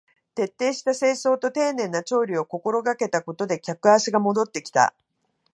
[0.33, 4.95] 徹底した清掃と丁寧な調理を心がけたことで客足が戻ってきた